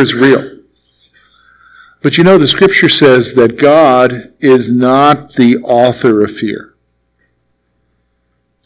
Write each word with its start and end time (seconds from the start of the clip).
Is 0.00 0.14
real. 0.14 0.60
But 2.02 2.16
you 2.16 2.24
know, 2.24 2.38
the 2.38 2.46
scripture 2.46 2.88
says 2.88 3.34
that 3.34 3.58
God 3.58 4.32
is 4.40 4.70
not 4.70 5.34
the 5.34 5.58
author 5.58 6.24
of 6.24 6.34
fear. 6.34 6.74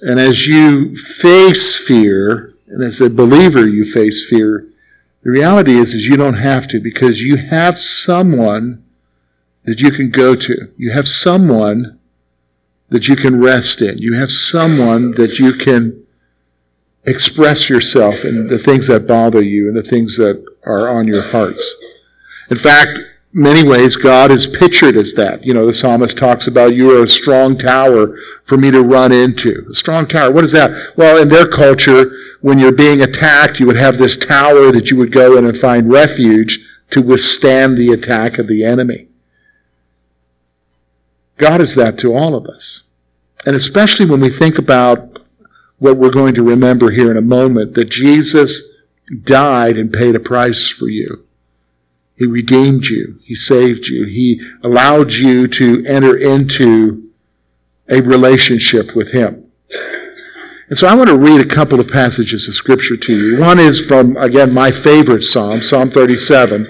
And 0.02 0.20
as 0.20 0.47
you 0.47 0.97
face 0.97 1.77
fear, 1.77 2.55
and 2.69 2.84
as 2.84 3.01
a 3.01 3.11
believer 3.11 3.66
you 3.66 3.84
face 3.84 4.25
fear, 4.25 4.69
the 5.25 5.30
reality 5.30 5.73
is, 5.73 5.95
is 5.95 6.07
you 6.07 6.16
don't 6.16 6.34
have 6.34 6.69
to 6.69 6.79
because 6.79 7.23
you 7.23 7.37
have 7.37 7.79
someone 7.79 8.85
that 9.65 9.80
you 9.80 9.91
can 9.91 10.10
go 10.10 10.37
to. 10.37 10.73
You 10.77 10.93
have 10.93 11.09
someone 11.09 11.98
that 12.91 13.09
you 13.09 13.16
can 13.16 13.41
rest 13.41 13.82
in. 13.82 13.98
You 13.98 14.15
have 14.15 14.30
someone 14.30 15.12
that 15.12 15.41
you 15.41 15.55
can 15.55 16.07
express 17.05 17.69
yourself 17.69 18.24
in 18.24 18.46
the 18.46 18.59
things 18.59 18.87
that 18.87 19.09
bother 19.09 19.43
you 19.43 19.66
and 19.66 19.77
the 19.77 19.82
things 19.82 20.16
that 20.19 20.45
are 20.66 20.88
on 20.88 21.06
your 21.06 21.23
hearts. 21.23 21.74
In 22.50 22.56
fact, 22.56 23.00
many 23.32 23.66
ways, 23.68 23.96
God 23.96 24.30
is 24.30 24.46
pictured 24.46 24.96
as 24.96 25.14
that. 25.14 25.45
You 25.45 25.54
know, 25.54 25.66
the 25.66 25.74
psalmist 25.74 26.16
talks 26.16 26.46
about 26.46 26.74
you 26.74 26.96
are 26.96 27.02
a 27.02 27.09
strong 27.09 27.59
tower 27.59 28.16
for 28.45 28.56
me 28.56 28.70
to 28.70 28.82
run 28.82 29.12
into. 29.12 29.66
A 29.70 29.74
strong 29.74 30.06
tower. 30.06 30.30
What 30.30 30.45
is 30.45 30.52
that? 30.52 30.95
Well, 30.96 31.20
in 31.20 31.28
their 31.28 31.48
culture, 31.48 32.12
when 32.40 32.59
you're 32.59 32.73
being 32.73 33.02
attacked, 33.02 33.59
you 33.59 33.66
would 33.66 33.77
have 33.77 33.98
this 33.98 34.16
tower 34.16 34.70
that 34.70 34.90
you 34.90 34.96
would 34.98 35.12
go 35.12 35.37
in 35.37 35.45
and 35.45 35.59
find 35.59 35.90
refuge 35.90 36.60
to 36.90 37.02
withstand 37.02 37.76
the 37.76 37.92
attack 37.92 38.38
of 38.38 38.46
the 38.46 38.65
enemy. 38.65 39.09
God 41.37 41.60
is 41.60 41.74
that 41.74 41.99
to 41.99 42.15
all 42.15 42.34
of 42.34 42.46
us. 42.46 42.84
And 43.45 43.56
especially 43.56 44.06
when 44.06 44.21
we 44.21 44.30
think 44.30 44.59
about 44.59 45.18
what 45.78 45.96
we're 45.96 46.10
going 46.10 46.34
to 46.34 46.43
remember 46.43 46.90
here 46.90 47.10
in 47.10 47.16
a 47.16 47.23
moment, 47.23 47.74
that 47.74 47.90
Jesus 47.90 48.62
died 49.23 49.77
and 49.77 49.93
paid 49.93 50.15
a 50.15 50.21
price 50.21 50.69
for 50.69 50.88
you. 50.88 51.27
He 52.16 52.27
redeemed 52.27 52.87
you. 52.87 53.19
He 53.24 53.35
saved 53.35 53.88
you. 53.88 54.07
He 54.07 54.41
allowed 54.63 55.13
you 55.13 55.49
to 55.49 55.85
enter 55.85 56.16
into 56.16 57.11
a 57.88 58.01
relationship 58.01 58.95
with 58.95 59.13
Him. 59.13 59.51
And 60.69 60.79
so 60.79 60.87
I 60.87 60.95
want 60.95 61.09
to 61.11 61.16
read 61.16 61.41
a 61.41 61.55
couple 61.55 61.79
of 61.79 61.91
passages 61.91 62.49
of 62.49 62.55
scripture 62.55 62.96
to 62.96 63.16
you. 63.16 63.41
One 63.41 63.59
is 63.59 63.85
from, 63.85 64.16
again, 64.16 64.55
my 64.55 64.71
favorite 64.71 65.22
psalm, 65.22 65.62
Psalm 65.62 65.91
37. 65.91 66.66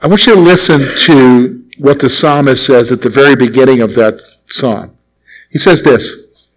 I 0.00 0.06
want 0.06 0.26
you 0.26 0.34
to 0.34 0.40
listen 0.40 0.80
to 1.06 1.64
what 1.78 2.00
the 2.00 2.08
psalmist 2.08 2.64
says 2.64 2.92
at 2.92 3.02
the 3.02 3.10
very 3.10 3.34
beginning 3.34 3.80
of 3.80 3.94
that 3.94 4.20
psalm. 4.46 4.96
He 5.50 5.58
says 5.58 5.82
this, 5.82 6.52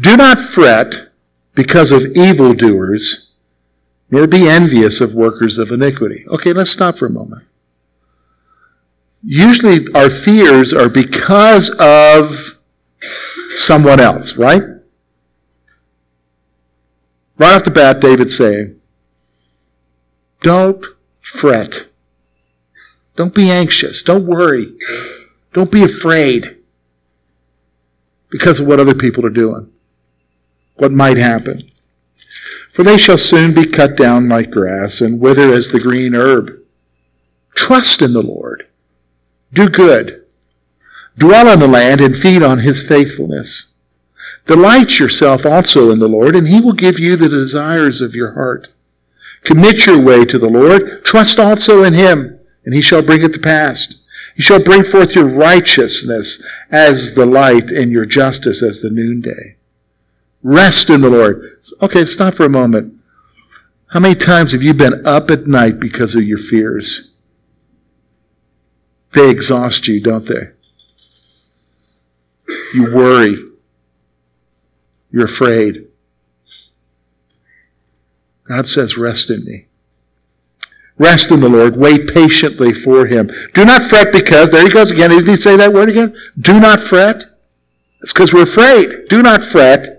Do 0.00 0.16
not 0.16 0.40
fret 0.40 1.10
because 1.54 1.92
of 1.92 2.04
evildoers, 2.16 3.27
nor 4.10 4.26
be 4.26 4.48
envious 4.48 5.00
of 5.00 5.14
workers 5.14 5.58
of 5.58 5.70
iniquity. 5.70 6.24
Okay, 6.28 6.52
let's 6.52 6.70
stop 6.70 6.98
for 6.98 7.06
a 7.06 7.10
moment. 7.10 7.44
Usually 9.22 9.86
our 9.94 10.10
fears 10.10 10.72
are 10.72 10.88
because 10.88 11.70
of 11.78 12.58
someone 13.48 14.00
else, 14.00 14.36
right? 14.36 14.62
Right 17.36 17.54
off 17.54 17.64
the 17.64 17.70
bat, 17.70 18.00
David's 18.00 18.36
saying, 18.36 18.80
don't 20.40 20.84
fret. 21.20 21.88
Don't 23.16 23.34
be 23.34 23.50
anxious. 23.50 24.02
Don't 24.02 24.26
worry. 24.26 24.72
Don't 25.52 25.72
be 25.72 25.82
afraid 25.82 26.56
because 28.30 28.60
of 28.60 28.66
what 28.66 28.80
other 28.80 28.94
people 28.94 29.24
are 29.26 29.30
doing, 29.30 29.70
what 30.74 30.92
might 30.92 31.16
happen. 31.16 31.70
For 32.78 32.84
they 32.84 32.96
shall 32.96 33.18
soon 33.18 33.54
be 33.54 33.66
cut 33.66 33.96
down 33.96 34.28
like 34.28 34.52
grass 34.52 35.00
and 35.00 35.20
wither 35.20 35.52
as 35.52 35.66
the 35.66 35.80
green 35.80 36.14
herb. 36.14 36.60
Trust 37.56 38.00
in 38.00 38.12
the 38.12 38.22
Lord. 38.22 38.68
Do 39.52 39.68
good. 39.68 40.24
Dwell 41.16 41.48
on 41.48 41.58
the 41.58 41.66
land 41.66 42.00
and 42.00 42.16
feed 42.16 42.40
on 42.40 42.60
his 42.60 42.86
faithfulness. 42.86 43.72
Delight 44.46 45.00
yourself 45.00 45.44
also 45.44 45.90
in 45.90 45.98
the 45.98 46.06
Lord, 46.06 46.36
and 46.36 46.46
he 46.46 46.60
will 46.60 46.72
give 46.72 47.00
you 47.00 47.16
the 47.16 47.28
desires 47.28 48.00
of 48.00 48.14
your 48.14 48.34
heart. 48.34 48.68
Commit 49.42 49.84
your 49.84 50.00
way 50.00 50.24
to 50.26 50.38
the 50.38 50.48
Lord. 50.48 51.04
Trust 51.04 51.40
also 51.40 51.82
in 51.82 51.94
him, 51.94 52.38
and 52.64 52.74
he 52.74 52.80
shall 52.80 53.02
bring 53.02 53.24
it 53.24 53.32
to 53.32 53.40
pass. 53.40 54.04
He 54.36 54.42
shall 54.42 54.62
bring 54.62 54.84
forth 54.84 55.16
your 55.16 55.26
righteousness 55.26 56.40
as 56.70 57.16
the 57.16 57.26
light 57.26 57.72
and 57.72 57.90
your 57.90 58.06
justice 58.06 58.62
as 58.62 58.82
the 58.82 58.90
noonday. 58.90 59.57
Rest 60.42 60.88
in 60.90 61.00
the 61.00 61.10
Lord. 61.10 61.60
Okay, 61.82 62.04
stop 62.04 62.34
for 62.34 62.44
a 62.44 62.50
moment. 62.50 62.94
How 63.88 64.00
many 64.00 64.14
times 64.14 64.52
have 64.52 64.62
you 64.62 64.74
been 64.74 65.06
up 65.06 65.30
at 65.30 65.46
night 65.46 65.80
because 65.80 66.14
of 66.14 66.22
your 66.22 66.38
fears? 66.38 67.12
They 69.14 69.30
exhaust 69.30 69.88
you, 69.88 70.00
don't 70.00 70.26
they? 70.26 70.50
You 72.74 72.94
worry. 72.94 73.36
You're 75.10 75.24
afraid. 75.24 75.86
God 78.44 78.66
says, 78.66 78.98
Rest 78.98 79.30
in 79.30 79.44
me. 79.44 79.66
Rest 80.98 81.30
in 81.30 81.40
the 81.40 81.48
Lord. 81.48 81.76
Wait 81.76 82.12
patiently 82.12 82.72
for 82.72 83.06
him. 83.06 83.30
Do 83.54 83.64
not 83.64 83.82
fret 83.82 84.12
because, 84.12 84.50
there 84.50 84.62
he 84.62 84.68
goes 84.68 84.90
again. 84.90 85.10
Didn't 85.10 85.28
he 85.28 85.36
say 85.36 85.56
that 85.56 85.72
word 85.72 85.88
again? 85.88 86.14
Do 86.38 86.58
not 86.60 86.80
fret. 86.80 87.24
It's 88.02 88.12
because 88.12 88.34
we're 88.34 88.42
afraid. 88.42 89.08
Do 89.08 89.22
not 89.22 89.42
fret 89.42 89.97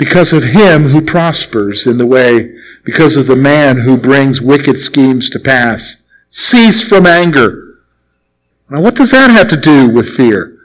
because 0.00 0.32
of 0.32 0.44
him 0.44 0.84
who 0.84 1.02
prospers 1.02 1.86
in 1.86 1.98
the 1.98 2.06
way, 2.06 2.56
because 2.84 3.18
of 3.18 3.26
the 3.26 3.36
man 3.36 3.80
who 3.80 3.98
brings 3.98 4.40
wicked 4.40 4.80
schemes 4.80 5.28
to 5.28 5.38
pass. 5.38 6.08
Cease 6.30 6.82
from 6.82 7.04
anger. 7.04 7.82
Now, 8.70 8.80
what 8.80 8.94
does 8.94 9.10
that 9.10 9.30
have 9.30 9.48
to 9.48 9.58
do 9.58 9.90
with 9.90 10.08
fear? 10.08 10.56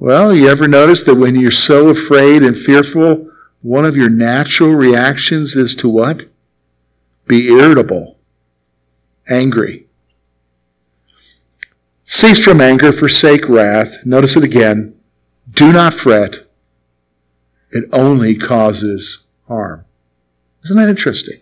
Well, 0.00 0.34
you 0.34 0.48
ever 0.48 0.66
notice 0.66 1.04
that 1.04 1.14
when 1.14 1.36
you're 1.36 1.52
so 1.52 1.90
afraid 1.90 2.42
and 2.42 2.56
fearful, 2.56 3.30
one 3.60 3.84
of 3.84 3.96
your 3.96 4.10
natural 4.10 4.74
reactions 4.74 5.54
is 5.54 5.76
to 5.76 5.88
what? 5.88 6.24
Be 7.28 7.50
irritable, 7.50 8.18
angry. 9.28 9.86
Cease 12.02 12.44
from 12.44 12.60
anger, 12.60 12.90
forsake 12.90 13.48
wrath. 13.48 14.04
Notice 14.04 14.36
it 14.36 14.42
again. 14.42 14.96
Do 15.52 15.70
not 15.70 15.94
fret 15.94 16.48
it 17.72 17.88
only 17.92 18.36
causes 18.36 19.26
harm. 19.48 19.84
Isn't 20.64 20.76
that 20.76 20.88
interesting? 20.88 21.40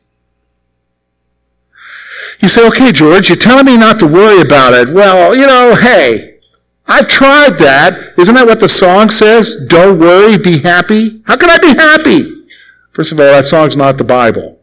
You 2.40 2.48
say, 2.48 2.66
okay, 2.68 2.92
George, 2.92 3.28
you're 3.28 3.36
telling 3.36 3.66
me 3.66 3.76
not 3.76 3.98
to 3.98 4.06
worry 4.06 4.40
about 4.40 4.72
it. 4.72 4.88
Well, 4.94 5.36
you 5.36 5.46
know, 5.46 5.74
hey, 5.74 6.38
I've 6.86 7.06
tried 7.06 7.58
that. 7.58 8.14
Isn't 8.18 8.34
that 8.34 8.46
what 8.46 8.60
the 8.60 8.68
song 8.68 9.10
says? 9.10 9.66
Don't 9.68 9.98
worry, 9.98 10.38
be 10.38 10.60
happy. 10.60 11.22
How 11.26 11.36
can 11.36 11.50
I 11.50 11.58
be 11.58 11.68
happy? 11.68 12.46
First 12.92 13.12
of 13.12 13.20
all, 13.20 13.26
that 13.26 13.44
song's 13.44 13.76
not 13.76 13.98
the 13.98 14.04
Bible. 14.04 14.58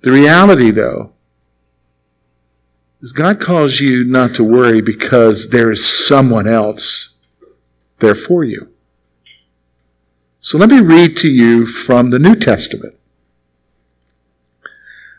The 0.00 0.12
reality, 0.12 0.70
though, 0.70 1.12
is 3.00 3.12
God 3.12 3.40
calls 3.40 3.80
you 3.80 4.04
not 4.04 4.34
to 4.36 4.44
worry 4.44 4.80
because 4.80 5.50
there 5.50 5.70
is 5.70 5.84
someone 5.84 6.48
else 6.48 7.07
there 7.98 8.14
for 8.14 8.44
you. 8.44 8.72
So 10.40 10.56
let 10.56 10.68
me 10.68 10.80
read 10.80 11.16
to 11.18 11.28
you 11.28 11.66
from 11.66 12.10
the 12.10 12.18
New 12.18 12.34
Testament. 12.34 12.94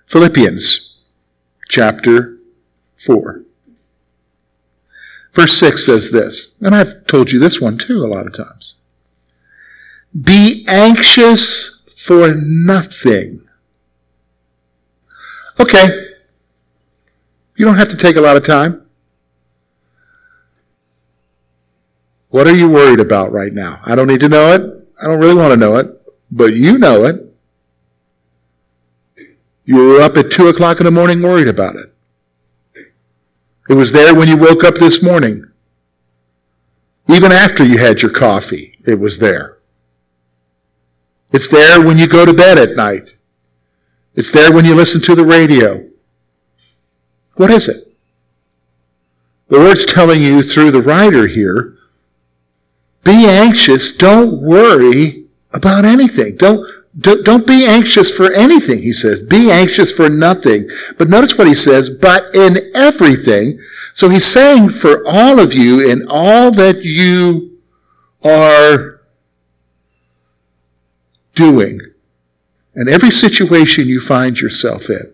Philippians 0.06 1.02
chapter 1.70 2.38
4. 2.98 3.44
Verse 5.34 5.54
6 5.58 5.86
says 5.86 6.12
this, 6.12 6.56
and 6.60 6.74
I've 6.74 7.06
told 7.06 7.32
you 7.32 7.40
this 7.40 7.62
one 7.62 7.78
too 7.78 8.04
a 8.04 8.08
lot 8.08 8.26
of 8.26 8.34
times. 8.34 8.76
Be 10.20 10.66
anxious 10.68 11.84
for 11.96 12.34
nothing. 12.34 13.48
Okay. 15.60 16.08
You 17.56 17.66
don't 17.66 17.78
have 17.78 17.90
to 17.90 17.98
take 17.98 18.16
a 18.16 18.22
lot 18.22 18.38
of 18.38 18.44
time. 18.44 18.89
What 22.30 22.48
are 22.48 22.56
you 22.56 22.70
worried 22.70 23.00
about 23.00 23.32
right 23.32 23.54
now? 23.54 23.82
I 23.84 23.96
don't 23.96 24.08
need 24.08 24.20
to 24.22 24.30
know 24.30 24.54
it. 24.54 24.88
I 25.02 25.08
don't 25.08 25.20
really 25.20 25.36
want 25.36 25.52
to 25.52 25.58
know 25.58 25.78
it, 25.78 25.88
but 26.32 26.54
you 26.54 26.78
know 26.78 27.06
it. 27.06 27.26
You 29.66 29.76
were 29.76 30.02
up 30.02 30.18
at 30.18 30.32
2 30.32 30.48
o'clock 30.48 30.80
in 30.80 30.86
the 30.86 30.92
morning 30.92 31.22
worried 31.22 31.48
about 31.48 31.76
it. 31.76 31.94
It 33.70 33.76
was 33.76 33.92
there 33.92 34.16
when 34.16 34.28
you 34.28 34.38
woke 34.38 34.64
up 34.64 34.76
this 34.76 35.02
morning. 35.02 35.46
Even 37.08 37.32
after 37.32 37.64
you 37.64 37.78
had 37.78 38.02
your 38.02 38.12
coffee, 38.12 38.78
it 38.86 39.00
was 39.00 39.20
there. 39.20 39.58
It's 41.32 41.48
there 41.48 41.84
when 41.84 41.98
you 41.98 42.08
go 42.08 42.26
to 42.26 42.34
bed 42.34 42.58
at 42.58 42.76
night. 42.76 43.16
It's 44.16 44.32
there 44.32 44.52
when 44.52 44.66
you 44.66 44.76
listen 44.76 45.02
to 45.02 45.16
the 45.16 45.26
radio. 45.26 45.88
What 47.36 47.52
is 47.52 47.68
it? 47.68 47.88
The 49.48 49.60
word's 49.60 49.86
telling 49.86 50.22
you 50.22 50.44
through 50.44 50.72
the 50.72 50.82
writer 50.82 51.28
here 51.28 51.78
be 53.04 53.26
anxious. 53.26 53.92
Don't 53.96 54.42
worry 54.42 55.26
about 55.52 55.86
anything. 55.86 56.36
Don't, 56.38 56.68
Don't 56.98 57.24
don't 57.24 57.48
be 57.48 57.66
anxious 57.66 58.10
for 58.12 58.34
anything, 58.34 58.82
he 58.82 58.94
says. 58.94 59.22
Be 59.22 59.52
anxious 59.52 59.92
for 59.92 60.10
nothing. 60.10 60.70
But 60.98 61.08
notice 61.08 61.38
what 61.38 61.48
he 61.48 61.56
says, 61.56 61.88
but 61.90 62.36
in 62.36 62.72
everything. 62.76 63.60
So 63.94 64.10
he's 64.10 64.26
saying 64.26 64.72
for 64.72 65.04
all 65.08 65.40
of 65.40 65.54
you, 65.54 65.80
in 65.88 66.08
all 66.10 66.52
that 66.52 66.84
you 66.84 67.58
are 68.24 69.02
doing, 71.36 71.80
and 72.76 72.90
every 72.90 73.12
situation 73.12 73.88
you 73.88 74.02
find 74.02 74.42
yourself 74.42 74.90
in, 74.90 75.14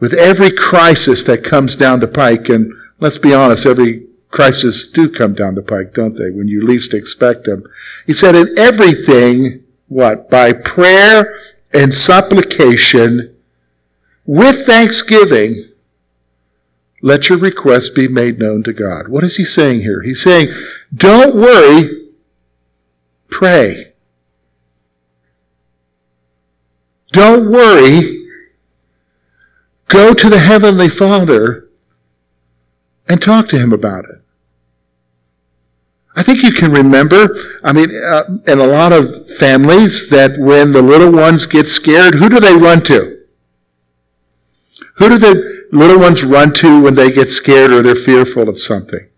with 0.00 0.14
every 0.14 0.50
crisis 0.50 1.22
that 1.24 1.44
comes 1.44 1.76
down 1.76 2.00
the 2.00 2.08
pike, 2.08 2.48
and 2.48 2.72
let's 2.98 3.18
be 3.18 3.32
honest, 3.32 3.66
every 3.66 4.06
crisis 4.32 4.90
do 4.90 5.08
come 5.08 5.34
down 5.34 5.54
the 5.54 5.62
pike, 5.62 5.94
don't 5.94 6.14
they? 6.14 6.30
When 6.30 6.48
you 6.48 6.66
least 6.66 6.92
expect 6.92 7.44
them. 7.44 7.62
He 8.06 8.14
said, 8.14 8.34
in 8.34 8.58
everything, 8.58 9.62
what? 9.86 10.28
By 10.28 10.52
prayer 10.52 11.32
and 11.72 11.94
supplication, 11.94 13.36
with 14.24 14.66
thanksgiving, 14.66 15.68
let 17.02 17.28
your 17.28 17.38
requests 17.38 17.90
be 17.90 18.08
made 18.08 18.38
known 18.38 18.62
to 18.64 18.72
God. 18.72 19.08
What 19.08 19.22
is 19.22 19.36
he 19.36 19.44
saying 19.44 19.80
here? 19.80 20.02
He's 20.02 20.22
saying, 20.22 20.48
don't 20.94 21.34
worry, 21.34 22.08
pray. 23.28 23.92
Don't 27.12 27.50
worry, 27.50 28.26
go 29.88 30.14
to 30.14 30.30
the 30.30 30.38
Heavenly 30.38 30.88
Father 30.88 31.68
and 33.06 33.20
talk 33.20 33.48
to 33.48 33.58
Him 33.58 33.72
about 33.72 34.06
it. 34.06 34.21
I 36.14 36.22
think 36.22 36.42
you 36.42 36.52
can 36.52 36.72
remember, 36.72 37.34
I 37.64 37.72
mean, 37.72 37.88
uh, 38.04 38.24
in 38.46 38.58
a 38.58 38.66
lot 38.66 38.92
of 38.92 39.30
families, 39.36 40.10
that 40.10 40.36
when 40.38 40.72
the 40.72 40.82
little 40.82 41.10
ones 41.10 41.46
get 41.46 41.68
scared, 41.68 42.14
who 42.14 42.28
do 42.28 42.38
they 42.38 42.54
run 42.54 42.82
to? 42.82 43.24
Who 44.96 45.08
do 45.08 45.18
the 45.18 45.66
little 45.72 45.98
ones 45.98 46.22
run 46.22 46.52
to 46.54 46.82
when 46.82 46.96
they 46.96 47.10
get 47.10 47.30
scared 47.30 47.70
or 47.70 47.80
they're 47.80 47.94
fearful 47.94 48.48
of 48.48 48.60
something? 48.60 49.08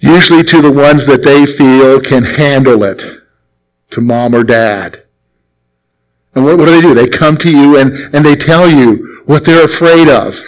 Usually 0.00 0.42
to 0.44 0.62
the 0.62 0.72
ones 0.72 1.04
that 1.06 1.22
they 1.22 1.44
feel 1.44 2.00
can 2.00 2.22
handle 2.22 2.82
it, 2.82 3.04
to 3.90 4.00
mom 4.00 4.34
or 4.34 4.44
dad. 4.44 5.02
And 6.34 6.46
what, 6.46 6.56
what 6.56 6.64
do 6.66 6.70
they 6.70 6.80
do? 6.80 6.94
They 6.94 7.08
come 7.08 7.36
to 7.38 7.50
you 7.50 7.76
and, 7.76 7.92
and 8.14 8.24
they 8.24 8.36
tell 8.36 8.70
you 8.70 9.22
what 9.26 9.44
they're 9.44 9.64
afraid 9.64 10.08
of. 10.08 10.38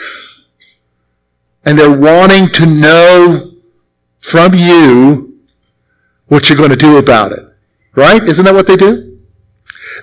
And 1.64 1.78
they're 1.78 1.94
wanting 1.94 2.48
to 2.54 2.64
know 2.64 3.49
from 4.20 4.54
you 4.54 5.40
what 6.26 6.48
you're 6.48 6.58
going 6.58 6.70
to 6.70 6.76
do 6.76 6.96
about 6.96 7.32
it. 7.32 7.44
Right? 7.94 8.22
Isn't 8.22 8.44
that 8.44 8.54
what 8.54 8.66
they 8.66 8.76
do? 8.76 9.10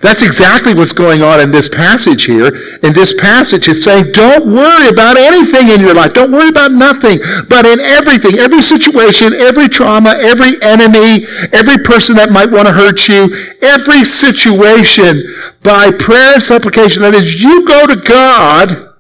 That's 0.02 0.22
exactly 0.22 0.74
what's 0.74 0.92
going 0.92 1.22
on 1.22 1.40
in 1.40 1.52
this 1.52 1.70
passage 1.70 2.26
here. 2.26 2.48
In 2.84 2.94
this 2.94 3.14
passage, 3.20 3.68
it's 3.68 3.84
saying, 3.84 4.12
don't 4.12 4.46
worry 4.46 4.90
about 4.90 5.18
anything 5.18 5.70
in 5.70 5.80
your 5.80 5.94
life. 5.94 6.14
Don't 6.14 6.32
worry 6.32 6.50
about 6.50 6.72
nothing. 6.72 7.20
But 7.50 7.66
in 7.66 7.80
everything, 7.80 8.38
every 8.38 8.62
situation, 8.62 9.34
every 9.34 9.70
trauma, 9.70 10.10
every 10.20 10.62
enemy, 10.62 11.26
every 11.54 11.78
person 11.84 12.16
that 12.18 12.32
might 12.32 12.52
want 12.52 12.68
to 12.68 12.74
hurt 12.74 13.08
you, 13.08 13.34
every 13.62 14.04
situation, 14.04 15.24
by 15.64 15.92
prayer 15.92 16.34
and 16.34 16.44
supplication, 16.44 17.02
that 17.02 17.16
is, 17.16 17.42
you 17.42 17.66
go 17.66 17.88
to 17.88 17.96
God 17.96 18.96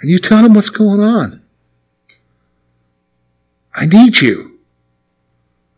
and 0.00 0.10
you 0.10 0.18
tell 0.18 0.44
him 0.44 0.54
what's 0.54 0.70
going 0.70 1.00
on. 1.00 1.41
I 3.74 3.86
need 3.86 4.20
you. 4.20 4.60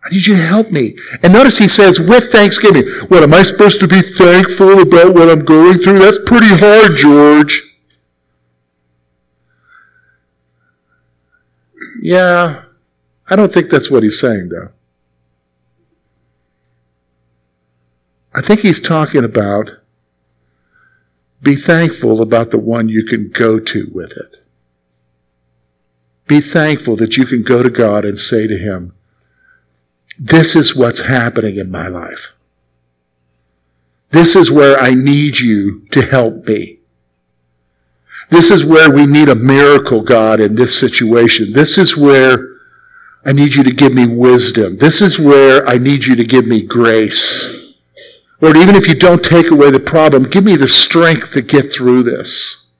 I 0.05 0.11
need 0.11 0.27
you 0.27 0.37
to 0.37 0.43
help 0.43 0.71
me. 0.71 0.97
And 1.23 1.33
notice 1.33 1.59
he 1.59 1.69
says, 1.69 1.99
with 1.99 2.31
thanksgiving. 2.31 2.87
What, 3.09 3.23
am 3.23 3.33
I 3.33 3.43
supposed 3.43 3.81
to 3.81 3.89
be 3.89 4.03
thankful 4.03 4.81
about 4.81 5.15
what 5.15 5.31
I'm 5.31 5.45
going 5.45 5.79
through? 5.79 6.01
That's 6.01 6.19
pretty 6.27 6.49
hard, 6.49 6.97
George. 6.97 7.63
Yeah, 12.03 12.65
I 13.29 13.37
don't 13.37 13.53
think 13.53 13.71
that's 13.71 13.91
what 13.91 14.03
he's 14.03 14.21
saying, 14.21 14.51
though. 14.51 14.73
I 18.35 18.43
think 18.43 18.61
he's 18.61 18.81
talking 18.81 19.25
about 19.25 19.71
be 21.41 21.55
thankful 21.55 22.21
about 22.21 22.51
the 22.51 22.59
one 22.59 22.89
you 22.89 23.05
can 23.05 23.29
go 23.29 23.59
to 23.61 23.91
with 23.93 24.13
it. 24.13 24.44
Be 26.27 26.41
thankful 26.41 26.97
that 26.97 27.17
you 27.17 27.27
can 27.27 27.43
go 27.43 27.63
to 27.63 27.71
God 27.71 28.05
and 28.05 28.19
say 28.19 28.47
to 28.47 28.57
Him, 28.57 28.95
This 30.19 30.57
is 30.57 30.75
what's 30.75 31.03
happening 31.03 31.57
in 31.57 31.71
my 31.71 31.89
life. 31.89 32.33
This 34.11 34.37
is 34.37 34.51
where 34.51 34.79
I 34.79 34.95
need 34.95 35.39
you 35.39 35.87
to 35.91 36.03
help 36.03 36.47
me. 36.47 36.79
This 38.31 38.51
is 38.51 38.65
where 38.65 38.91
we 38.91 39.07
need 39.07 39.29
a 39.29 39.35
miracle, 39.35 40.03
God, 40.03 40.41
in 40.41 40.55
this 40.55 40.79
situation. 40.79 41.53
This 41.53 41.77
is 41.77 41.97
where 41.97 42.55
I 43.25 43.33
need 43.33 43.55
you 43.55 43.65
to 43.65 43.73
give 43.73 43.93
me 43.93 44.07
wisdom. 44.07 44.79
This 44.79 45.03
is 45.03 45.19
where 45.19 45.67
I 45.67 45.79
need 45.79 46.05
you 46.05 46.15
to 46.17 46.25
give 46.25 46.47
me 46.47 46.63
grace. 46.63 47.51
Lord, 48.41 48.57
even 48.57 48.75
if 48.75 48.87
you 48.87 48.95
don't 48.95 49.25
take 49.25 49.51
away 49.51 49.71
the 49.71 49.81
problem, 49.81 50.25
give 50.25 50.45
me 50.45 50.57
the 50.57 50.69
strength 50.69 51.33
to 51.33 51.43
get 51.43 51.73
through 51.73 52.03
this. 52.03 52.71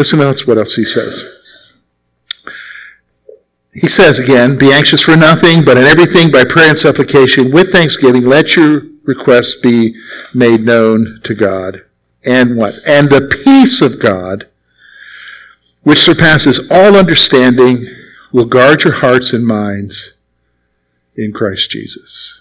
Listen 0.00 0.18
to 0.18 0.44
what 0.46 0.56
else 0.56 0.76
he 0.76 0.84
says. 0.86 1.74
He 3.74 3.86
says 3.86 4.18
again, 4.18 4.56
Be 4.56 4.72
anxious 4.72 5.02
for 5.02 5.14
nothing, 5.14 5.62
but 5.62 5.76
in 5.76 5.84
everything 5.84 6.32
by 6.32 6.44
prayer 6.44 6.70
and 6.70 6.78
supplication 6.78 7.52
with 7.52 7.70
thanksgiving, 7.70 8.24
let 8.24 8.56
your 8.56 8.84
requests 9.04 9.60
be 9.60 9.94
made 10.32 10.62
known 10.62 11.20
to 11.24 11.34
God. 11.34 11.84
And 12.24 12.56
what? 12.56 12.76
And 12.86 13.10
the 13.10 13.28
peace 13.44 13.82
of 13.82 14.00
God, 14.00 14.48
which 15.82 15.98
surpasses 15.98 16.66
all 16.70 16.96
understanding, 16.96 17.84
will 18.32 18.46
guard 18.46 18.84
your 18.84 18.94
hearts 18.94 19.34
and 19.34 19.46
minds 19.46 20.18
in 21.14 21.34
Christ 21.34 21.72
Jesus. 21.72 22.40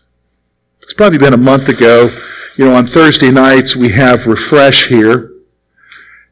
It's 0.82 0.94
probably 0.94 1.18
been 1.18 1.34
a 1.34 1.38
month 1.38 1.68
ago. 1.68 2.18
You 2.56 2.68
know, 2.68 2.76
on 2.76 2.88
Thursday 2.88 3.32
nights 3.32 3.76
we 3.76 3.90
have 3.90 4.28
Refresh 4.28 4.88
here. 4.88 5.34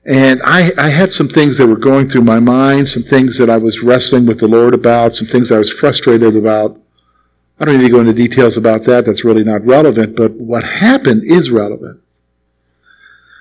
And 0.07 0.41
I, 0.45 0.71
I 0.77 0.87
had 0.87 1.11
some 1.11 1.27
things 1.27 1.57
that 1.57 1.67
were 1.67 1.75
going 1.75 2.09
through 2.09 2.21
my 2.21 2.39
mind, 2.39 2.87
some 2.87 3.03
things 3.03 3.37
that 3.39 3.49
I 3.49 3.57
was 3.57 3.83
wrestling 3.83 4.25
with 4.25 4.39
the 4.39 4.47
Lord 4.47 4.73
about, 4.73 5.13
some 5.13 5.27
things 5.27 5.51
I 5.51 5.59
was 5.59 5.69
frustrated 5.69 6.33
about. 6.35 6.79
I 7.59 7.65
don't 7.65 7.77
need 7.77 7.87
to 7.87 7.91
go 7.91 7.99
into 7.99 8.13
details 8.13 8.55
about 8.55 8.83
that. 8.83 9.05
That's 9.05 9.25
really 9.25 9.43
not 9.43 9.65
relevant, 9.65 10.15
but 10.15 10.31
what 10.31 10.63
happened 10.63 11.23
is 11.25 11.51
relevant. 11.51 12.01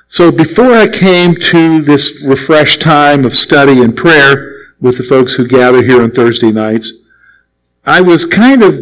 So 0.09 0.33
before 0.33 0.73
I 0.73 0.89
came 0.89 1.37
to 1.37 1.83
this 1.83 2.21
refreshed 2.25 2.81
time 2.81 3.25
of 3.25 3.37
study 3.37 3.81
and 3.81 3.97
prayer 3.97 4.73
with 4.81 4.99
the 4.99 5.05
folks 5.05 5.35
who 5.35 5.47
gather 5.47 5.85
here 5.85 6.03
on 6.03 6.11
Thursday 6.11 6.51
nights, 6.51 6.93
I 7.85 8.01
was 8.01 8.25
kind 8.25 8.65
of, 8.65 8.75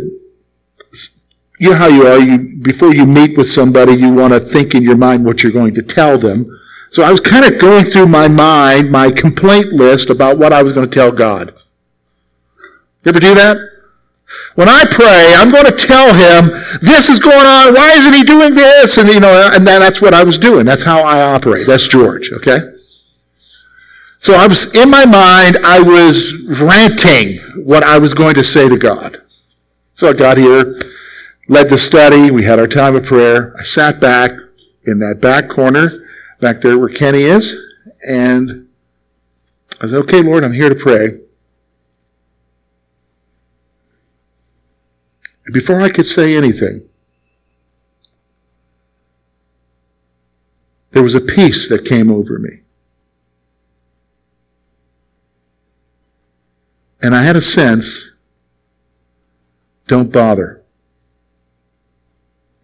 you 1.58 1.70
know 1.70 1.74
how 1.74 1.88
you 1.88 2.06
are, 2.06 2.18
you, 2.18 2.56
before 2.62 2.94
you 2.94 3.04
meet 3.04 3.36
with 3.36 3.48
somebody, 3.48 3.92
you 3.92 4.10
want 4.10 4.32
to 4.32 4.40
think 4.40 4.74
in 4.74 4.82
your 4.82 4.96
mind 4.96 5.26
what 5.26 5.42
you're 5.42 5.52
going 5.52 5.74
to 5.74 5.82
tell 5.82 6.16
them. 6.16 6.46
So 6.94 7.02
I 7.02 7.10
was 7.10 7.20
kind 7.20 7.44
of 7.44 7.60
going 7.60 7.86
through 7.86 8.06
my 8.06 8.28
mind, 8.28 8.92
my 8.92 9.10
complaint 9.10 9.72
list 9.72 10.10
about 10.10 10.38
what 10.38 10.52
I 10.52 10.62
was 10.62 10.72
going 10.72 10.88
to 10.88 10.94
tell 10.94 11.10
God. 11.10 11.52
You 13.02 13.08
ever 13.08 13.18
do 13.18 13.34
that? 13.34 13.56
When 14.54 14.68
I 14.68 14.84
pray, 14.88 15.34
I'm 15.36 15.50
going 15.50 15.64
to 15.64 15.76
tell 15.76 16.14
him, 16.14 16.50
this 16.82 17.10
is 17.10 17.18
going 17.18 17.34
on, 17.34 17.74
why 17.74 17.94
isn't 17.98 18.14
he 18.14 18.22
doing 18.22 18.54
this? 18.54 18.96
And, 18.96 19.08
you 19.08 19.18
know, 19.18 19.50
and 19.52 19.66
that's 19.66 20.00
what 20.00 20.14
I 20.14 20.22
was 20.22 20.38
doing. 20.38 20.66
That's 20.66 20.84
how 20.84 21.00
I 21.00 21.20
operate. 21.34 21.66
That's 21.66 21.88
George, 21.88 22.30
okay? 22.30 22.60
So 24.20 24.34
I 24.34 24.46
was, 24.46 24.72
in 24.76 24.88
my 24.88 25.04
mind, 25.04 25.58
I 25.64 25.80
was 25.80 26.32
ranting 26.60 27.38
what 27.64 27.82
I 27.82 27.98
was 27.98 28.14
going 28.14 28.36
to 28.36 28.44
say 28.44 28.68
to 28.68 28.78
God. 28.78 29.20
So 29.94 30.10
I 30.10 30.12
got 30.12 30.36
here, 30.36 30.80
led 31.48 31.70
the 31.70 31.76
study, 31.76 32.30
we 32.30 32.44
had 32.44 32.60
our 32.60 32.68
time 32.68 32.94
of 32.94 33.04
prayer. 33.04 33.52
I 33.58 33.64
sat 33.64 33.98
back 33.98 34.30
in 34.86 35.00
that 35.00 35.20
back 35.20 35.48
corner, 35.48 36.03
back 36.44 36.60
there 36.60 36.78
where 36.78 36.90
Kenny 36.90 37.22
is. 37.22 37.56
And 38.06 38.68
I 39.80 39.86
said, 39.86 39.94
okay, 40.00 40.20
Lord, 40.20 40.44
I'm 40.44 40.52
here 40.52 40.68
to 40.68 40.74
pray. 40.74 41.06
And 45.46 45.54
before 45.54 45.80
I 45.80 45.88
could 45.88 46.06
say 46.06 46.36
anything, 46.36 46.86
there 50.90 51.02
was 51.02 51.14
a 51.14 51.20
peace 51.22 51.66
that 51.70 51.86
came 51.86 52.10
over 52.10 52.38
me. 52.38 52.60
And 57.00 57.14
I 57.16 57.22
had 57.22 57.36
a 57.36 57.40
sense, 57.40 58.18
don't 59.86 60.12
bother. 60.12 60.62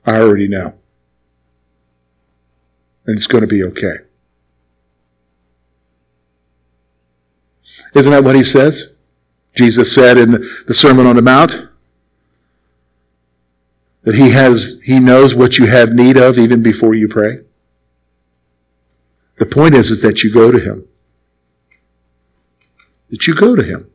I 0.04 0.20
already 0.20 0.48
know 0.48 0.79
and 3.06 3.16
it's 3.16 3.26
going 3.26 3.42
to 3.42 3.48
be 3.48 3.62
okay. 3.64 3.98
Isn't 7.94 8.12
that 8.12 8.24
what 8.24 8.36
he 8.36 8.42
says? 8.42 8.96
Jesus 9.54 9.92
said 9.92 10.16
in 10.16 10.30
the 10.66 10.74
Sermon 10.74 11.06
on 11.06 11.16
the 11.16 11.22
Mount 11.22 11.68
that 14.02 14.14
he 14.14 14.30
has, 14.30 14.80
he 14.84 14.98
knows 14.98 15.34
what 15.34 15.58
you 15.58 15.66
have 15.66 15.92
need 15.92 16.16
of 16.16 16.38
even 16.38 16.62
before 16.62 16.94
you 16.94 17.08
pray. 17.08 17.40
The 19.38 19.46
point 19.46 19.74
is, 19.74 19.90
is 19.90 20.02
that 20.02 20.22
you 20.22 20.32
go 20.32 20.50
to 20.52 20.58
him. 20.58 20.86
That 23.10 23.26
you 23.26 23.34
go 23.34 23.56
to 23.56 23.62
him. 23.62 23.90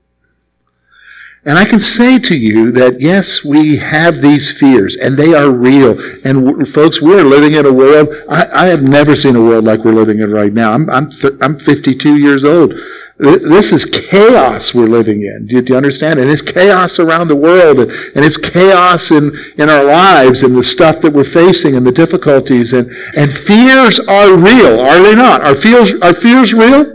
And 1.47 1.59
I 1.59 1.65
can 1.65 1.79
say 1.79 2.17
to 2.17 2.35
you 2.35 2.71
that 2.71 2.99
yes, 2.99 3.45
we 3.45 3.77
have 3.77 4.21
these 4.21 4.51
fears 4.51 4.95
and 4.95 5.15
they 5.15 5.35
are 5.35 5.51
real. 5.51 5.91
And 6.25 6.67
folks, 6.67 7.03
we're 7.03 7.23
living 7.23 7.53
in 7.53 7.67
a 7.67 7.71
world, 7.71 8.09
I, 8.27 8.47
I, 8.51 8.65
have 8.67 8.81
never 8.81 9.15
seen 9.15 9.35
a 9.35 9.41
world 9.41 9.63
like 9.63 9.85
we're 9.85 9.93
living 9.93 10.17
in 10.19 10.31
right 10.31 10.51
now. 10.51 10.73
I'm, 10.73 10.89
I'm, 10.89 11.11
th- 11.11 11.35
I'm 11.41 11.59
52 11.59 12.17
years 12.17 12.43
old. 12.43 12.73
This 13.17 13.71
is 13.71 13.85
chaos 13.85 14.73
we're 14.73 14.87
living 14.87 15.21
in. 15.21 15.45
Do 15.45 15.55
you, 15.55 15.61
do 15.61 15.73
you 15.73 15.77
understand? 15.77 16.19
And 16.19 16.31
it's 16.31 16.41
chaos 16.41 16.97
around 16.97 17.27
the 17.27 17.35
world 17.35 17.77
and, 17.77 17.91
and, 17.91 18.25
it's 18.25 18.37
chaos 18.37 19.11
in, 19.11 19.31
in 19.57 19.69
our 19.69 19.83
lives 19.83 20.41
and 20.41 20.55
the 20.55 20.63
stuff 20.63 20.99
that 21.01 21.13
we're 21.13 21.23
facing 21.23 21.75
and 21.75 21.85
the 21.85 21.91
difficulties 21.91 22.73
and, 22.73 22.89
and 23.15 23.31
fears 23.31 23.99
are 23.99 24.35
real, 24.35 24.79
are 24.79 25.01
they 25.01 25.15
not? 25.15 25.41
Are 25.41 25.55
fears, 25.55 25.93
are 26.01 26.13
fears 26.13 26.55
real? 26.55 26.94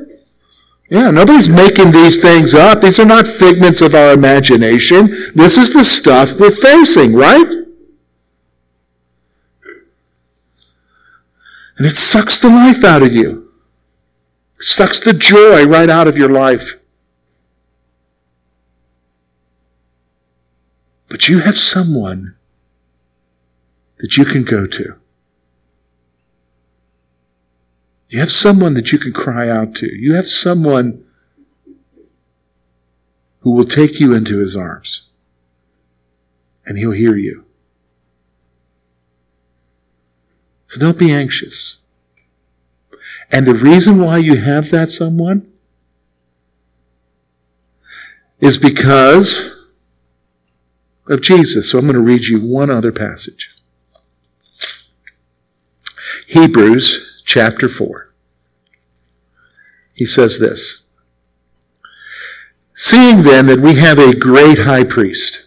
Yeah, 0.91 1.13
nobody's 1.13 1.49
making 1.49 1.93
these 1.93 2.21
things 2.21 2.53
up. 2.53 2.81
These 2.81 2.99
are 2.99 3.05
not 3.05 3.29
figments 3.29 3.81
of 3.81 3.95
our 3.95 4.13
imagination. 4.13 5.15
This 5.37 5.57
is 5.57 5.73
the 5.73 5.85
stuff 5.85 6.33
we're 6.33 6.51
facing, 6.51 7.15
right? 7.15 7.47
And 11.77 11.87
it 11.87 11.95
sucks 11.95 12.41
the 12.41 12.49
life 12.49 12.83
out 12.83 13.03
of 13.03 13.13
you. 13.13 13.53
It 14.59 14.65
sucks 14.65 14.99
the 14.99 15.13
joy 15.13 15.65
right 15.65 15.89
out 15.89 16.09
of 16.09 16.19
your 16.19 16.29
life. 16.29 16.81
But 21.09 21.29
you 21.29 21.39
have 21.41 21.57
someone 21.57 22.35
that 23.99 24.17
you 24.17 24.25
can 24.25 24.43
go 24.43 24.67
to. 24.67 25.00
You 28.11 28.19
have 28.19 28.33
someone 28.33 28.75
that 28.75 28.91
you 28.91 28.99
can 28.99 29.13
cry 29.13 29.49
out 29.49 29.77
to. 29.77 29.87
You 29.87 30.15
have 30.15 30.29
someone 30.29 31.05
who 33.39 33.53
will 33.53 33.65
take 33.65 34.01
you 34.01 34.13
into 34.13 34.41
his 34.41 34.57
arms 34.57 35.11
and 36.67 36.77
he'll 36.77 36.91
hear 36.91 37.17
you. 37.17 37.45
So 40.67 40.81
don't 40.81 40.99
be 40.99 41.13
anxious. 41.13 41.79
And 43.31 43.47
the 43.47 43.55
reason 43.55 44.01
why 44.01 44.19
you 44.19 44.41
have 44.41 44.71
that 44.71 44.91
someone 44.91 45.51
is 48.41 48.59
because 48.59 49.69
of 51.09 51.23
Jesus. 51.23 51.71
So 51.71 51.79
I'm 51.79 51.85
going 51.85 51.95
to 51.95 52.01
read 52.01 52.25
you 52.25 52.41
one 52.41 52.71
other 52.71 52.91
passage. 52.91 53.55
Hebrews 56.27 57.10
chapter 57.31 57.69
4. 57.69 58.13
He 59.95 60.05
says 60.05 60.41
this 60.41 60.89
Seeing 62.75 63.23
then 63.23 63.47
that 63.47 63.61
we 63.61 63.77
have 63.77 64.01
a 64.01 64.17
great 64.17 64.59
high 64.59 64.83
priest 64.83 65.45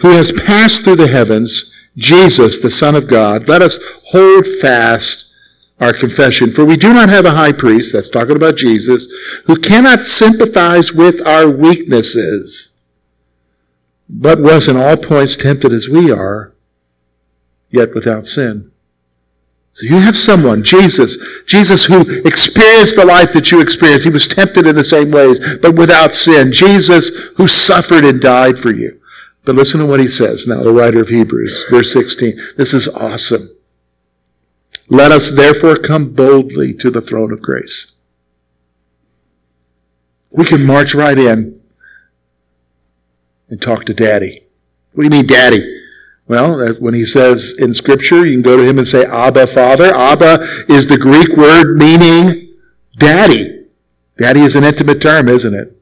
who 0.00 0.10
has 0.10 0.32
passed 0.32 0.82
through 0.82 0.96
the 0.96 1.06
heavens, 1.06 1.72
Jesus, 1.96 2.58
the 2.58 2.70
Son 2.70 2.96
of 2.96 3.06
God, 3.06 3.46
let 3.46 3.62
us 3.62 3.78
hold 4.06 4.48
fast 4.60 5.32
our 5.78 5.92
confession. 5.92 6.50
For 6.50 6.64
we 6.64 6.76
do 6.76 6.92
not 6.92 7.08
have 7.08 7.24
a 7.24 7.36
high 7.36 7.52
priest, 7.52 7.92
that's 7.92 8.08
talking 8.08 8.34
about 8.34 8.56
Jesus, 8.56 9.06
who 9.46 9.60
cannot 9.60 10.00
sympathize 10.00 10.92
with 10.92 11.24
our 11.24 11.48
weaknesses, 11.48 12.76
but 14.08 14.40
was 14.40 14.66
in 14.66 14.76
all 14.76 14.96
points 14.96 15.36
tempted 15.36 15.72
as 15.72 15.88
we 15.88 16.10
are, 16.10 16.52
yet 17.70 17.94
without 17.94 18.26
sin. 18.26 18.69
So 19.80 19.86
you 19.86 20.00
have 20.00 20.16
someone, 20.16 20.62
Jesus, 20.62 21.16
Jesus 21.46 21.86
who 21.86 22.02
experienced 22.26 22.96
the 22.96 23.06
life 23.06 23.32
that 23.32 23.50
you 23.50 23.62
experienced. 23.62 24.04
He 24.04 24.12
was 24.12 24.28
tempted 24.28 24.66
in 24.66 24.76
the 24.76 24.84
same 24.84 25.10
ways, 25.10 25.40
but 25.56 25.74
without 25.74 26.12
sin. 26.12 26.52
Jesus 26.52 27.08
who 27.36 27.48
suffered 27.48 28.04
and 28.04 28.20
died 28.20 28.58
for 28.58 28.70
you. 28.70 29.00
But 29.46 29.54
listen 29.54 29.80
to 29.80 29.86
what 29.86 30.00
he 30.00 30.06
says 30.06 30.46
now, 30.46 30.62
the 30.62 30.70
writer 30.70 31.00
of 31.00 31.08
Hebrews, 31.08 31.64
verse 31.70 31.90
16. 31.94 32.38
This 32.58 32.74
is 32.74 32.88
awesome. 32.88 33.56
Let 34.90 35.12
us 35.12 35.30
therefore 35.30 35.76
come 35.76 36.12
boldly 36.12 36.74
to 36.74 36.90
the 36.90 37.00
throne 37.00 37.32
of 37.32 37.40
grace. 37.40 37.92
We 40.30 40.44
can 40.44 40.66
march 40.66 40.94
right 40.94 41.16
in 41.16 41.58
and 43.48 43.62
talk 43.62 43.86
to 43.86 43.94
daddy. 43.94 44.44
What 44.92 45.04
do 45.04 45.04
you 45.04 45.22
mean, 45.22 45.26
daddy? 45.26 45.79
Well, 46.30 46.74
when 46.74 46.94
he 46.94 47.04
says 47.04 47.52
in 47.58 47.74
Scripture, 47.74 48.24
you 48.24 48.34
can 48.34 48.42
go 48.42 48.56
to 48.56 48.62
him 48.62 48.78
and 48.78 48.86
say, 48.86 49.04
Abba, 49.04 49.48
Father. 49.48 49.92
Abba 49.92 50.46
is 50.68 50.86
the 50.86 50.96
Greek 50.96 51.36
word 51.36 51.74
meaning 51.74 52.54
daddy. 52.96 53.66
Daddy 54.16 54.42
is 54.42 54.54
an 54.54 54.62
intimate 54.62 55.02
term, 55.02 55.28
isn't 55.28 55.52
it? 55.52 55.76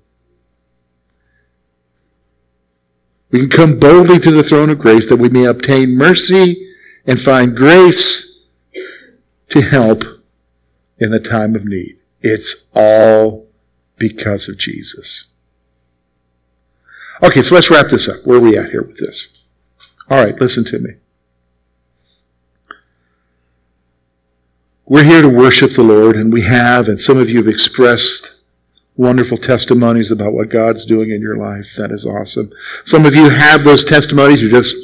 We 3.31 3.41
can 3.41 3.51
come 3.51 3.79
boldly 3.79 4.19
to 4.21 4.31
the 4.31 4.43
throne 4.43 4.71
of 4.71 4.79
grace 4.79 5.07
that 5.11 5.19
we 5.19 5.29
may 5.29 5.45
obtain 5.45 5.99
mercy 5.99 6.73
and 7.05 7.21
find 7.21 7.55
grace 7.55 8.49
to 9.51 9.61
help 9.61 10.03
in 10.97 11.11
the 11.11 11.21
time 11.21 11.57
of 11.57 11.67
need. 11.67 11.99
It's 12.23 12.65
all 12.75 13.49
because 13.99 14.49
of 14.49 14.57
Jesus. 14.57 15.27
Okay, 17.23 17.43
so 17.43 17.55
let's 17.55 17.69
wrap 17.71 17.89
this 17.89 18.09
up. 18.09 18.25
Where 18.25 18.39
are 18.39 18.41
we 18.41 18.57
at 18.57 18.71
here 18.71 18.83
with 18.83 18.97
this? 18.97 19.38
All 20.11 20.25
right, 20.25 20.41
listen 20.41 20.65
to 20.67 20.79
me. 20.79 20.91
We're 24.87 25.05
here 25.05 25.21
to 25.21 25.29
worship 25.29 25.75
the 25.75 25.83
Lord, 25.83 26.17
and 26.17 26.33
we 26.33 26.43
have, 26.43 26.89
and 26.89 26.99
some 26.99 27.19
of 27.19 27.29
you 27.29 27.37
have 27.37 27.49
expressed 27.49 28.43
wonderful 28.97 29.37
testimonies 29.37 30.11
about 30.11 30.33
what 30.33 30.49
God's 30.49 30.87
doing 30.87 31.11
in 31.11 31.21
your 31.21 31.37
life. 31.37 31.75
That 31.77 31.93
is 31.93 32.07
awesome. 32.07 32.51
Some 32.87 33.05
of 33.05 33.15
you 33.15 33.29
have 33.29 33.65
those 33.65 33.85
testimonies. 33.85 34.41
You 34.41 34.49
just, 34.49 34.75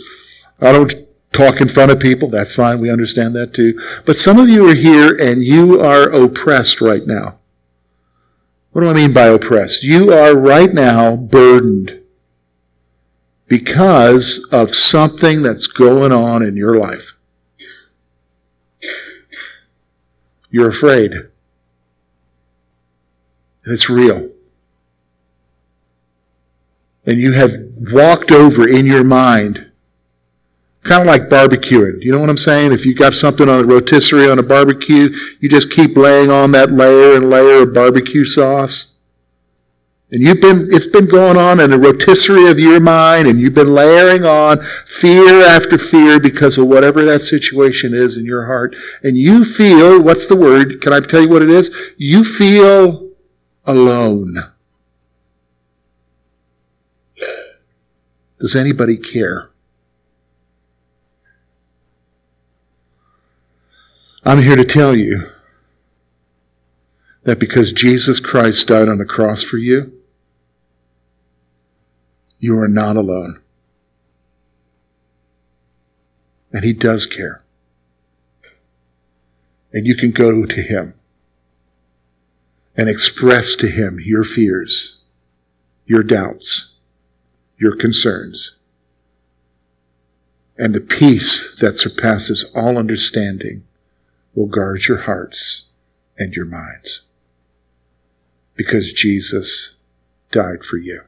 I 0.60 0.72
don't 0.72 0.94
talk 1.32 1.60
in 1.60 1.68
front 1.68 1.90
of 1.90 2.00
people. 2.00 2.28
That's 2.28 2.54
fine. 2.54 2.80
We 2.80 2.90
understand 2.90 3.34
that 3.34 3.54
too. 3.54 3.80
But 4.04 4.18
some 4.18 4.38
of 4.38 4.48
you 4.50 4.68
are 4.68 4.74
here 4.74 5.16
and 5.16 5.42
you 5.42 5.80
are 5.80 6.10
oppressed 6.10 6.82
right 6.82 7.06
now. 7.06 7.38
What 8.72 8.82
do 8.82 8.90
I 8.90 8.92
mean 8.92 9.14
by 9.14 9.26
oppressed? 9.26 9.82
You 9.84 10.12
are 10.12 10.36
right 10.36 10.72
now 10.72 11.16
burdened 11.16 12.03
because 13.46 14.46
of 14.50 14.74
something 14.74 15.42
that's 15.42 15.66
going 15.66 16.12
on 16.12 16.42
in 16.42 16.56
your 16.56 16.78
life. 16.78 17.16
You're 20.50 20.68
afraid. 20.68 21.12
It's 23.66 23.88
real. 23.90 24.30
And 27.06 27.18
you 27.18 27.32
have 27.32 27.52
walked 27.92 28.30
over 28.30 28.68
in 28.68 28.86
your 28.86 29.04
mind, 29.04 29.70
kind 30.82 31.02
of 31.02 31.06
like 31.06 31.28
barbecuing. 31.28 32.02
You 32.02 32.12
know 32.12 32.20
what 32.20 32.30
I'm 32.30 32.38
saying? 32.38 32.72
If 32.72 32.86
you 32.86 32.94
got 32.94 33.14
something 33.14 33.48
on 33.48 33.60
a 33.60 33.66
rotisserie 33.66 34.30
on 34.30 34.38
a 34.38 34.42
barbecue, 34.42 35.14
you 35.40 35.48
just 35.48 35.70
keep 35.70 35.96
laying 35.96 36.30
on 36.30 36.52
that 36.52 36.70
layer 36.70 37.16
and 37.16 37.28
layer 37.28 37.62
of 37.62 37.74
barbecue 37.74 38.24
sauce. 38.24 38.93
And 40.14 40.22
you've 40.22 40.40
been, 40.40 40.68
it's 40.72 40.86
been 40.86 41.06
going 41.06 41.36
on 41.36 41.58
in 41.58 41.70
the 41.70 41.78
rotisserie 41.78 42.48
of 42.48 42.56
your 42.56 42.78
mind, 42.78 43.26
and 43.26 43.40
you've 43.40 43.54
been 43.54 43.74
layering 43.74 44.24
on 44.24 44.62
fear 44.86 45.44
after 45.44 45.76
fear 45.76 46.20
because 46.20 46.56
of 46.56 46.68
whatever 46.68 47.04
that 47.04 47.22
situation 47.22 47.94
is 47.94 48.16
in 48.16 48.24
your 48.24 48.46
heart. 48.46 48.76
And 49.02 49.16
you 49.16 49.44
feel, 49.44 50.00
what's 50.00 50.28
the 50.28 50.36
word? 50.36 50.80
Can 50.80 50.92
I 50.92 51.00
tell 51.00 51.20
you 51.20 51.28
what 51.28 51.42
it 51.42 51.50
is? 51.50 51.76
You 51.96 52.22
feel 52.22 53.10
alone. 53.64 54.36
Does 58.38 58.54
anybody 58.54 58.96
care? 58.96 59.50
I'm 64.22 64.42
here 64.42 64.54
to 64.54 64.64
tell 64.64 64.94
you 64.94 65.24
that 67.24 67.40
because 67.40 67.72
Jesus 67.72 68.20
Christ 68.20 68.68
died 68.68 68.88
on 68.88 68.98
the 68.98 69.04
cross 69.04 69.42
for 69.42 69.56
you, 69.56 69.92
you 72.44 72.58
are 72.58 72.68
not 72.68 72.94
alone. 72.94 73.40
And 76.52 76.62
He 76.62 76.74
does 76.74 77.06
care. 77.06 77.42
And 79.72 79.86
you 79.86 79.96
can 79.96 80.10
go 80.10 80.44
to 80.44 80.60
Him 80.60 80.92
and 82.76 82.86
express 82.86 83.56
to 83.56 83.66
Him 83.66 83.98
your 83.98 84.24
fears, 84.24 85.00
your 85.86 86.02
doubts, 86.02 86.74
your 87.56 87.74
concerns, 87.74 88.58
and 90.58 90.74
the 90.74 90.82
peace 90.82 91.56
that 91.62 91.78
surpasses 91.78 92.44
all 92.54 92.76
understanding 92.76 93.64
will 94.34 94.48
guard 94.48 94.86
your 94.86 94.98
hearts 94.98 95.70
and 96.18 96.34
your 96.34 96.44
minds 96.44 97.06
because 98.54 98.92
Jesus 98.92 99.76
died 100.30 100.62
for 100.62 100.76
you. 100.76 101.04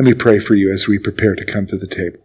Let 0.00 0.06
me 0.06 0.14
pray 0.14 0.38
for 0.38 0.54
you 0.54 0.72
as 0.72 0.88
we 0.88 0.98
prepare 0.98 1.34
to 1.34 1.44
come 1.44 1.66
to 1.66 1.76
the 1.76 1.86
table. 1.86 2.20